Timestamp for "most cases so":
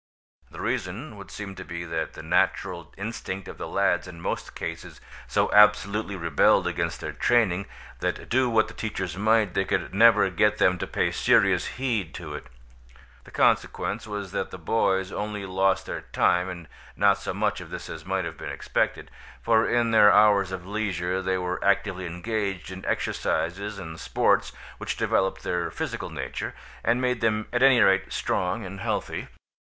4.19-5.51